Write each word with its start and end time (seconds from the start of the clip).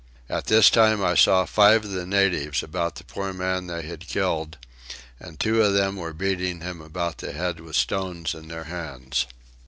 At 0.29 0.45
this 0.47 0.71
time 0.71 1.03
I 1.03 1.13
saw 1.13 1.45
five 1.45 1.85
of 1.85 1.91
the 1.91 2.07
natives 2.07 2.63
about 2.63 2.95
the 2.95 3.03
poor 3.03 3.33
man 3.33 3.67
they 3.67 3.83
had 3.83 4.07
killed, 4.07 4.57
and 5.19 5.39
two 5.39 5.61
of 5.61 5.75
them 5.75 5.95
were 5.95 6.11
beating 6.11 6.61
him 6.61 6.81
about 6.81 7.19
the 7.19 7.33
head 7.33 7.59
with 7.59 7.75
stones 7.75 8.33
in 8.33 8.47
their 8.47 8.63
hands. 8.63 9.27